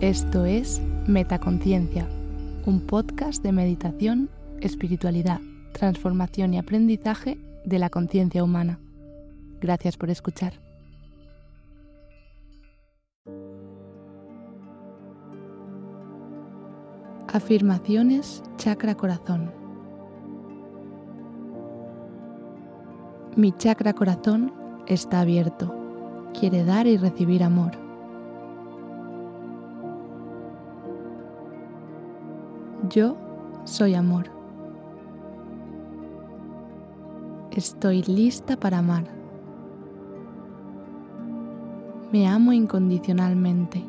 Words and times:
Esto 0.00 0.46
es 0.46 0.80
Metaconciencia, 1.06 2.08
un 2.64 2.80
podcast 2.86 3.42
de 3.42 3.52
meditación, 3.52 4.30
espiritualidad, 4.62 5.42
transformación 5.72 6.54
y 6.54 6.58
aprendizaje 6.58 7.36
de 7.66 7.78
la 7.78 7.90
conciencia 7.90 8.42
humana. 8.42 8.78
Gracias 9.60 9.98
por 9.98 10.08
escuchar. 10.08 10.54
Afirmaciones 17.28 18.42
chakra 18.56 18.94
corazón. 18.94 19.52
Mi 23.36 23.52
chakra 23.52 23.92
corazón 23.92 24.50
está 24.86 25.20
abierto, 25.20 25.74
quiere 26.32 26.64
dar 26.64 26.86
y 26.86 26.96
recibir 26.96 27.44
amor. 27.44 27.79
Yo 32.90 33.16
soy 33.62 33.94
amor. 33.94 34.26
Estoy 37.52 38.02
lista 38.02 38.56
para 38.56 38.78
amar. 38.78 39.04
Me 42.10 42.26
amo 42.26 42.52
incondicionalmente. 42.52 43.84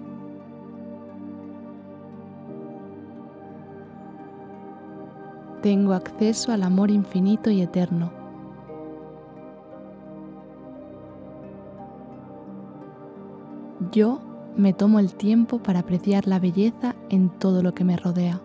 Tengo 5.64 5.94
acceso 5.94 6.52
al 6.52 6.62
amor 6.62 6.92
infinito 6.92 7.50
y 7.50 7.62
eterno. 7.62 8.12
Yo 13.92 14.20
me 14.56 14.74
tomo 14.74 15.00
el 15.00 15.16
tiempo 15.16 15.58
para 15.58 15.80
apreciar 15.80 16.28
la 16.28 16.38
belleza 16.38 16.96
en 17.10 17.30
todo 17.30 17.64
lo 17.64 17.74
que 17.74 17.84
me 17.84 17.98
rodea. 17.98 18.42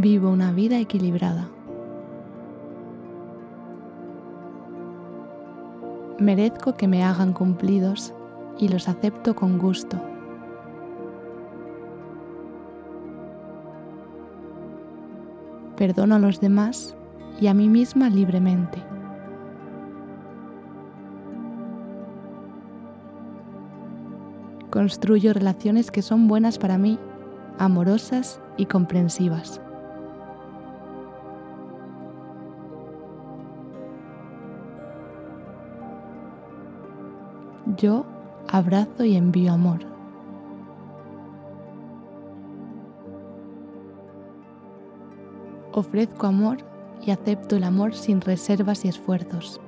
Vivo 0.00 0.30
una 0.30 0.52
vida 0.52 0.78
equilibrada. 0.78 1.48
Merezco 6.20 6.76
que 6.76 6.86
me 6.86 7.02
hagan 7.02 7.32
cumplidos 7.32 8.14
y 8.60 8.68
los 8.68 8.88
acepto 8.88 9.34
con 9.34 9.58
gusto. 9.58 10.00
Perdono 15.76 16.14
a 16.14 16.20
los 16.20 16.40
demás 16.40 16.96
y 17.40 17.48
a 17.48 17.54
mí 17.54 17.68
misma 17.68 18.08
libremente. 18.08 18.80
Construyo 24.70 25.32
relaciones 25.32 25.90
que 25.90 26.02
son 26.02 26.28
buenas 26.28 26.56
para 26.56 26.78
mí, 26.78 27.00
amorosas 27.58 28.40
y 28.56 28.66
comprensivas. 28.66 29.60
Yo 37.76 38.04
abrazo 38.48 39.04
y 39.04 39.16
envío 39.16 39.52
amor. 39.52 39.80
Ofrezco 45.72 46.26
amor 46.26 46.58
y 47.06 47.10
acepto 47.10 47.56
el 47.56 47.64
amor 47.64 47.94
sin 47.94 48.20
reservas 48.20 48.84
y 48.84 48.88
esfuerzos. 48.88 49.60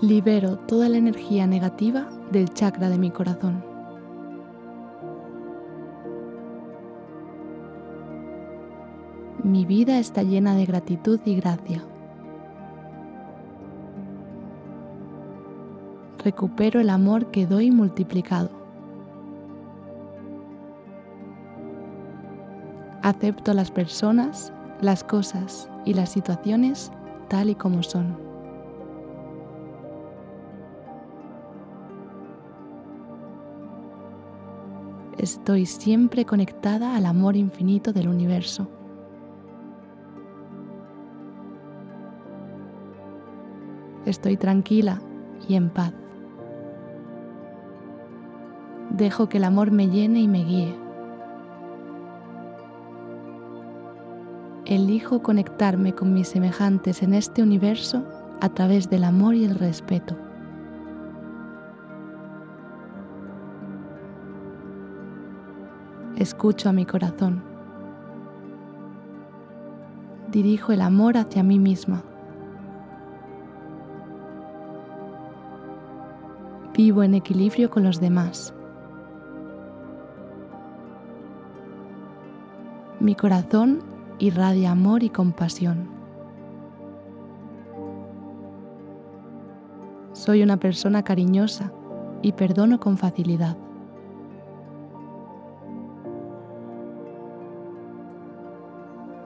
Libero 0.00 0.58
toda 0.60 0.88
la 0.88 0.96
energía 0.96 1.48
negativa 1.48 2.08
del 2.30 2.52
chakra 2.54 2.88
de 2.88 2.98
mi 2.98 3.10
corazón. 3.10 3.64
Mi 9.42 9.64
vida 9.64 9.98
está 9.98 10.22
llena 10.22 10.54
de 10.54 10.66
gratitud 10.66 11.18
y 11.24 11.34
gracia. 11.34 11.82
Recupero 16.28 16.78
el 16.78 16.90
amor 16.90 17.30
que 17.30 17.46
doy 17.46 17.70
multiplicado. 17.70 18.50
Acepto 23.00 23.54
las 23.54 23.70
personas, 23.70 24.52
las 24.82 25.02
cosas 25.02 25.70
y 25.86 25.94
las 25.94 26.10
situaciones 26.10 26.92
tal 27.28 27.48
y 27.48 27.54
como 27.54 27.82
son. 27.82 28.14
Estoy 35.16 35.64
siempre 35.64 36.26
conectada 36.26 36.94
al 36.94 37.06
amor 37.06 37.36
infinito 37.36 37.94
del 37.94 38.06
universo. 38.06 38.68
Estoy 44.04 44.36
tranquila 44.36 45.00
y 45.48 45.54
en 45.54 45.70
paz. 45.70 45.94
Dejo 48.98 49.30
que 49.30 49.38
el 49.38 49.44
amor 49.44 49.70
me 49.70 49.88
llene 49.88 50.20
y 50.20 50.28
me 50.28 50.44
guíe. 50.44 50.88
elijo 54.68 55.22
conectarme 55.22 55.94
con 55.94 56.12
mis 56.12 56.28
semejantes 56.28 57.02
en 57.02 57.14
este 57.14 57.42
universo 57.42 58.04
a 58.40 58.50
través 58.50 58.90
del 58.90 59.04
amor 59.04 59.34
y 59.34 59.44
el 59.44 59.54
respeto. 59.54 60.14
Escucho 66.16 66.68
a 66.68 66.72
mi 66.72 66.84
corazón. 66.84 67.42
Dirijo 70.30 70.72
el 70.72 70.82
amor 70.82 71.16
hacia 71.16 71.42
mí 71.42 71.58
misma. 71.58 72.02
Vivo 76.76 77.02
en 77.02 77.14
equilibrio 77.14 77.70
con 77.70 77.84
los 77.84 78.00
demás. 78.00 78.52
Mi 83.00 83.14
corazón 83.14 83.80
irradia 84.18 84.72
amor 84.72 85.04
y 85.04 85.10
compasión. 85.10 85.88
Soy 90.12 90.42
una 90.42 90.56
persona 90.56 91.04
cariñosa 91.04 91.72
y 92.22 92.32
perdono 92.32 92.80
con 92.80 92.98
facilidad. 92.98 93.56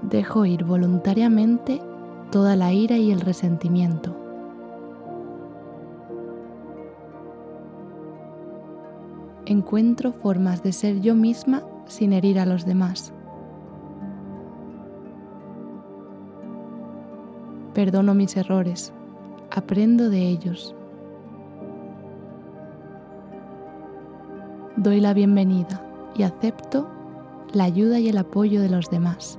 Dejo 0.03 0.45
ir 0.45 0.65
voluntariamente 0.65 1.81
toda 2.31 2.57
la 2.57 2.75
ira 2.75 2.99
y 2.99 3.11
el 3.11 3.23
resentimiento. 3.23 4.15
Encuentro 9.47 10.13
formas 10.13 10.63
de 10.63 10.73
ser 10.73 11.01
yo 11.01 11.15
misma 11.15 11.63
sin 11.87 12.13
herir 12.13 12.39
a 12.39 12.45
los 12.45 12.67
demás. 12.67 13.15
Perdono 17.75 18.13
mis 18.13 18.37
errores, 18.37 18.93
aprendo 19.51 20.11
de 20.11 20.29
ellos. 20.29 20.75
Doy 24.77 25.01
la 25.01 25.15
bienvenida 25.15 25.83
y 26.15 26.23
acepto 26.23 26.87
la 27.55 27.65
ayuda 27.65 27.99
y 27.99 28.09
el 28.09 28.19
apoyo 28.19 28.61
de 28.61 28.69
los 28.69 28.91
demás. 28.91 29.39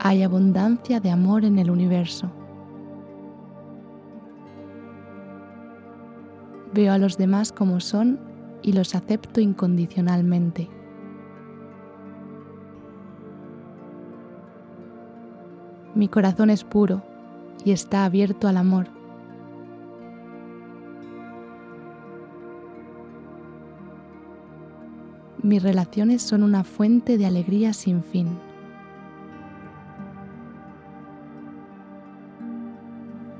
Hay 0.00 0.22
abundancia 0.22 1.00
de 1.00 1.10
amor 1.10 1.46
en 1.46 1.58
el 1.58 1.70
universo. 1.70 2.30
Veo 6.74 6.92
a 6.92 6.98
los 6.98 7.16
demás 7.16 7.52
como 7.52 7.80
son 7.80 8.20
y 8.60 8.72
los 8.72 8.94
acepto 8.94 9.40
incondicionalmente. 9.40 10.68
Mi 15.94 16.08
corazón 16.08 16.50
es 16.50 16.64
puro 16.64 17.02
y 17.64 17.70
está 17.70 18.04
abierto 18.04 18.48
al 18.48 18.56
amor. 18.56 18.88
Mis 25.40 25.62
relaciones 25.62 26.22
son 26.22 26.42
una 26.42 26.64
fuente 26.64 27.16
de 27.16 27.26
alegría 27.26 27.72
sin 27.74 28.02
fin. 28.02 28.38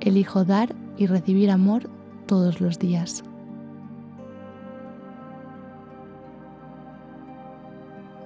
Elijo 0.00 0.44
dar 0.44 0.74
y 0.96 1.06
recibir 1.06 1.50
amor 1.50 1.88
todos 2.26 2.60
los 2.60 2.78
días. 2.78 3.24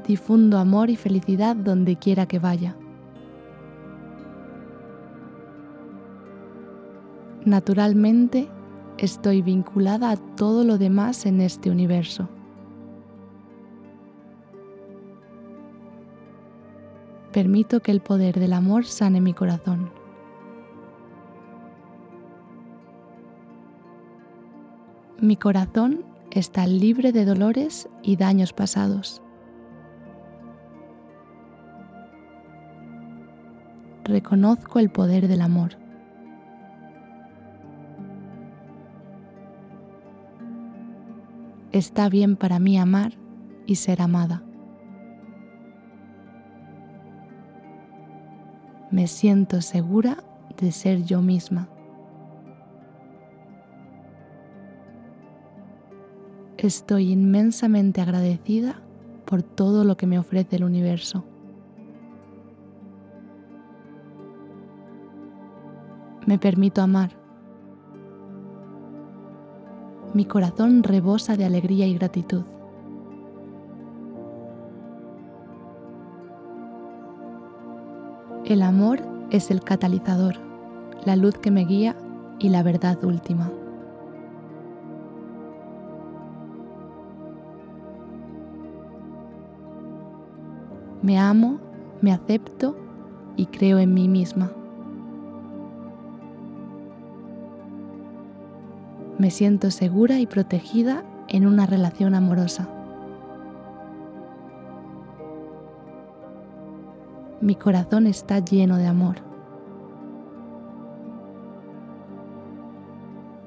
Difundo 0.06 0.58
amor 0.58 0.90
y 0.90 0.96
felicidad 0.96 1.54
donde 1.54 1.96
quiera 1.96 2.26
que 2.26 2.38
vaya. 2.38 2.74
Naturalmente, 7.48 8.46
estoy 8.98 9.40
vinculada 9.40 10.10
a 10.10 10.16
todo 10.18 10.64
lo 10.64 10.76
demás 10.76 11.24
en 11.24 11.40
este 11.40 11.70
universo. 11.70 12.28
Permito 17.32 17.80
que 17.80 17.90
el 17.90 18.02
poder 18.02 18.38
del 18.38 18.52
amor 18.52 18.84
sane 18.84 19.22
mi 19.22 19.32
corazón. 19.32 19.90
Mi 25.18 25.36
corazón 25.36 26.04
está 26.30 26.66
libre 26.66 27.12
de 27.12 27.24
dolores 27.24 27.88
y 28.02 28.16
daños 28.16 28.52
pasados. 28.52 29.22
Reconozco 34.04 34.80
el 34.80 34.90
poder 34.90 35.28
del 35.28 35.40
amor. 35.40 35.87
Está 41.72 42.08
bien 42.08 42.36
para 42.36 42.58
mí 42.58 42.78
amar 42.78 43.12
y 43.66 43.74
ser 43.74 44.00
amada. 44.00 44.42
Me 48.90 49.06
siento 49.06 49.60
segura 49.60 50.24
de 50.58 50.72
ser 50.72 51.04
yo 51.04 51.20
misma. 51.20 51.68
Estoy 56.56 57.12
inmensamente 57.12 58.00
agradecida 58.00 58.80
por 59.26 59.42
todo 59.42 59.84
lo 59.84 59.98
que 59.98 60.06
me 60.06 60.18
ofrece 60.18 60.56
el 60.56 60.64
universo. 60.64 61.24
Me 66.26 66.38
permito 66.38 66.80
amar. 66.80 67.27
Mi 70.14 70.24
corazón 70.24 70.82
rebosa 70.82 71.36
de 71.36 71.44
alegría 71.44 71.86
y 71.86 71.94
gratitud. 71.94 72.42
El 78.44 78.62
amor 78.62 79.00
es 79.30 79.50
el 79.50 79.60
catalizador, 79.60 80.36
la 81.04 81.14
luz 81.16 81.36
que 81.36 81.50
me 81.50 81.66
guía 81.66 81.94
y 82.38 82.48
la 82.48 82.62
verdad 82.62 83.04
última. 83.04 83.50
Me 91.02 91.18
amo, 91.18 91.58
me 92.00 92.12
acepto 92.12 92.74
y 93.36 93.46
creo 93.46 93.78
en 93.78 93.92
mí 93.92 94.08
misma. 94.08 94.50
Me 99.18 99.30
siento 99.30 99.70
segura 99.70 100.20
y 100.20 100.26
protegida 100.26 101.04
en 101.28 101.46
una 101.46 101.66
relación 101.66 102.14
amorosa. 102.14 102.68
mi 107.40 107.54
corazón 107.54 108.06
está 108.06 108.40
lleno 108.40 108.76
de 108.76 108.86
amor. 108.86 109.16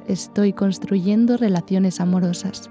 Estoy 0.08 0.54
construyendo 0.54 1.38
relaciones 1.38 2.02
amorosas. 2.02 2.70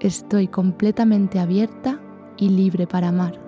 Estoy 0.00 0.46
completamente 0.46 1.40
abierta 1.40 2.00
y 2.36 2.50
libre 2.50 2.86
para 2.86 3.08
amar. 3.08 3.47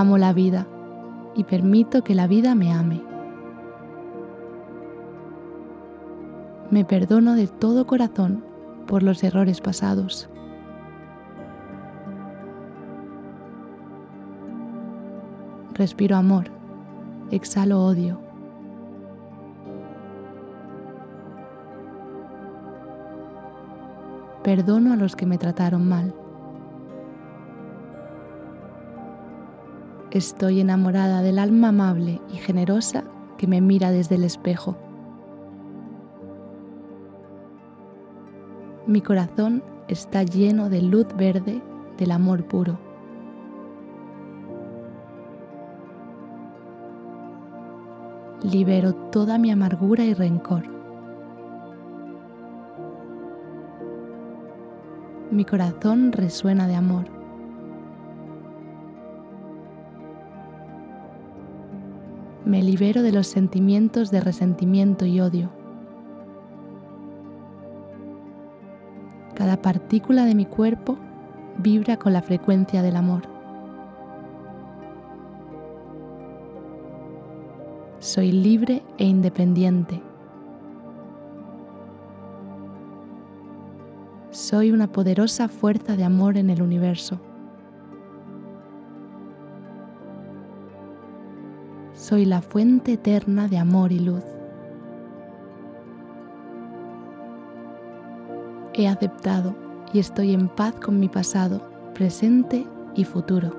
Amo 0.00 0.16
la 0.16 0.32
vida 0.32 0.66
y 1.34 1.44
permito 1.44 2.02
que 2.02 2.14
la 2.14 2.26
vida 2.26 2.54
me 2.54 2.72
ame. 2.72 3.10
me 6.70 6.84
perdono 6.84 7.34
de 7.34 7.48
todo 7.48 7.86
corazón 7.86 8.44
por 8.86 9.02
los 9.02 9.22
errores 9.24 9.60
pasados. 9.60 10.28
Respiro 15.74 16.16
amor, 16.16 16.46
exhalo 17.30 17.84
odio. 17.84 18.20
Perdono 24.44 24.92
a 24.92 24.96
los 24.96 25.16
que 25.16 25.26
me 25.26 25.38
trataron 25.38 25.86
mal. 25.88 26.14
Estoy 30.10 30.58
enamorada 30.58 31.22
del 31.22 31.38
alma 31.38 31.68
amable 31.68 32.20
y 32.32 32.36
generosa 32.36 33.04
que 33.38 33.46
me 33.46 33.60
mira 33.60 33.92
desde 33.92 34.16
el 34.16 34.24
espejo. 34.24 34.76
Mi 38.88 39.02
corazón 39.02 39.62
está 39.86 40.24
lleno 40.24 40.68
de 40.68 40.82
luz 40.82 41.06
verde 41.16 41.62
del 41.96 42.10
amor 42.10 42.44
puro. 42.44 42.76
Libero 48.42 48.94
toda 49.12 49.38
mi 49.38 49.52
amargura 49.52 50.04
y 50.04 50.14
rencor. 50.14 50.64
Mi 55.30 55.44
corazón 55.44 56.10
resuena 56.10 56.66
de 56.66 56.74
amor. 56.74 57.19
Me 62.50 62.64
libero 62.64 63.02
de 63.02 63.12
los 63.12 63.28
sentimientos 63.28 64.10
de 64.10 64.20
resentimiento 64.20 65.06
y 65.06 65.20
odio. 65.20 65.50
Cada 69.36 69.62
partícula 69.62 70.24
de 70.24 70.34
mi 70.34 70.46
cuerpo 70.46 70.98
vibra 71.58 71.96
con 71.96 72.12
la 72.12 72.22
frecuencia 72.22 72.82
del 72.82 72.96
amor. 72.96 73.22
Soy 78.00 78.32
libre 78.32 78.82
e 78.98 79.04
independiente. 79.04 80.02
Soy 84.32 84.72
una 84.72 84.90
poderosa 84.90 85.46
fuerza 85.46 85.94
de 85.94 86.02
amor 86.02 86.36
en 86.36 86.50
el 86.50 86.62
universo. 86.62 87.20
Soy 92.10 92.24
la 92.24 92.42
fuente 92.42 92.94
eterna 92.94 93.46
de 93.46 93.56
amor 93.56 93.92
y 93.92 94.00
luz. 94.00 94.24
he 98.74 98.88
aceptado 98.88 99.54
y 99.92 100.00
estoy 100.00 100.34
en 100.34 100.48
paz 100.48 100.74
con 100.74 100.98
mi 100.98 101.08
pasado, 101.08 101.62
presente 101.94 102.66
y 102.96 103.04
futuro. 103.04 103.54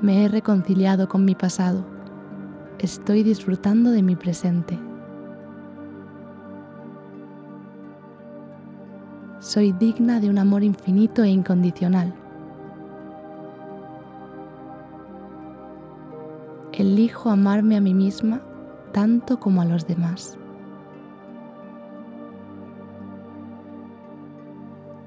Me 0.00 0.24
he 0.24 0.28
reconciliado 0.28 1.06
con 1.06 1.26
mi 1.26 1.34
pasado. 1.34 1.84
Estoy 2.78 3.22
disfrutando 3.22 3.90
de 3.90 4.02
mi 4.02 4.16
presente. 4.16 4.78
Soy 9.40 9.72
digna 9.72 10.20
de 10.20 10.30
un 10.30 10.38
amor 10.38 10.64
infinito 10.64 11.22
e 11.22 11.28
incondicional. 11.28 12.23
Elijo 16.76 17.30
amarme 17.30 17.76
a 17.76 17.80
mí 17.80 17.94
misma 17.94 18.42
tanto 18.90 19.38
como 19.38 19.62
a 19.62 19.64
los 19.64 19.86
demás. 19.86 20.36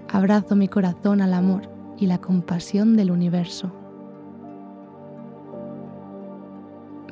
Abrazo 0.09 0.55
mi 0.55 0.69
corazón 0.69 1.19
al 1.19 1.33
amor 1.33 1.63
y 1.97 2.05
la 2.05 2.19
compasión 2.19 2.95
del 2.95 3.11
universo. 3.11 3.69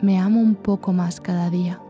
Me 0.01 0.19
amo 0.19 0.39
un 0.39 0.55
poco 0.55 0.93
más 0.93 1.19
cada 1.19 1.49
día. 1.49 1.81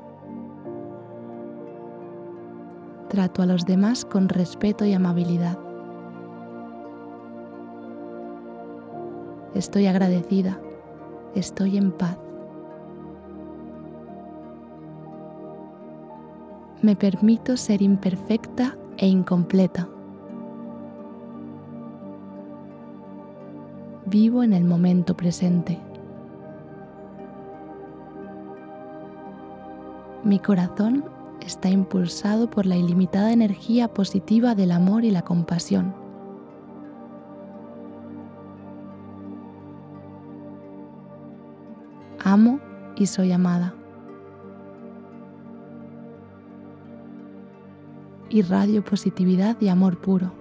Trato 3.10 3.44
a 3.44 3.46
los 3.46 3.68
demás 3.68 4.06
con 4.06 4.28
respeto 4.28 4.86
y 4.86 4.94
amabilidad. 4.94 5.60
Estoy 9.54 9.86
agradecida. 9.86 10.60
Estoy 11.36 11.78
en 11.78 11.92
paz. 11.92 12.25
Me 16.86 16.96
permito 16.96 17.58
ser 17.58 17.82
imperfecta 17.82 18.78
e 18.98 19.08
incompleta. 19.08 19.90
Vivo 24.06 24.44
en 24.44 24.54
el 24.54 24.64
momento 24.64 25.18
presente. 25.18 25.80
Mi 30.24 30.38
corazón 30.38 31.06
está 31.42 31.70
impulsado 31.70 32.50
por 32.52 32.68
la 32.68 32.78
ilimitada 32.78 33.34
energía 33.34 33.88
positiva 33.88 34.54
del 34.54 34.72
amor 34.72 35.06
y 35.06 35.12
la 35.12 35.24
compasión. 35.24 35.96
Amo 42.24 42.60
y 42.96 43.08
soy 43.08 43.32
amada. 43.32 43.74
Irradio 48.30 48.84
positividad 48.84 49.56
y 49.62 49.70
amor 49.70 49.98
puro. 49.98 50.32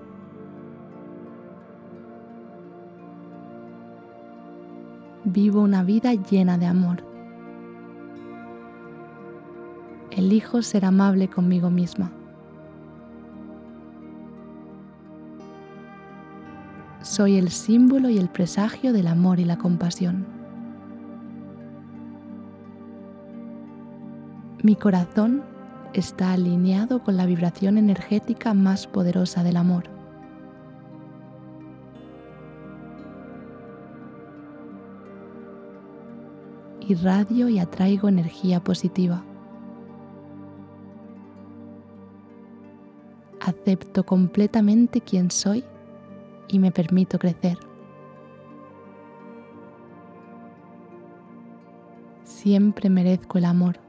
Vivo 5.25 5.63
una 5.63 5.83
vida 5.83 6.13
llena 6.15 6.59
de 6.59 6.67
amor. 6.67 7.15
elijo 10.17 10.63
ser 10.63 10.85
amable 10.85 11.29
conmigo 11.29 11.71
misma. 11.71 12.11
Soy 17.03 17.37
el 17.37 17.51
símbolo 17.51 18.09
y 18.09 18.19
el 18.19 18.29
presagio 18.29 18.93
del 18.93 19.09
amor 19.09 19.41
y 19.41 19.45
la 19.45 19.59
compasión. 19.59 20.27
Mi 24.63 24.77
corazón 24.77 25.43
está 25.95 26.33
alineado 26.33 27.03
con 27.03 27.17
la 27.17 27.27
vibración 27.27 27.79
energética 27.79 28.53
más 28.53 28.87
poderosa 28.87 29.43
del 29.43 29.57
amor. 29.57 29.85
Irradio 36.87 37.49
y 37.49 37.59
atraigo 37.59 38.09
energía 38.09 38.63
positiva. 38.63 39.25
acepto 43.45 44.05
completamente 44.05 45.01
quién 45.01 45.31
soy 45.31 45.65
y 46.49 46.59
me 46.59 46.73
permito 46.73 47.19
crecer. 47.19 47.59
Siempre 52.25 52.89
merezco 52.89 53.39
el 53.39 53.45
amor. 53.45 53.84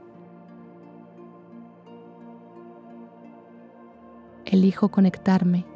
Elijo 4.56 4.88
conectarme. 4.88 5.66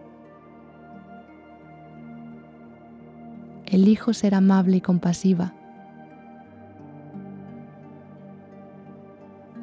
Elijo 3.66 4.14
ser 4.14 4.34
amable 4.34 4.78
y 4.78 4.80
compasiva. 4.80 5.52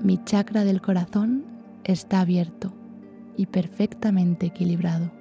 Mi 0.03 0.23
chakra 0.23 0.63
del 0.65 0.83
corazón 0.83 1.45
está 1.83 2.19
abierto 2.19 2.71
y 3.35 3.47
perfectamente 3.47 4.45
equilibrado. 4.45 5.16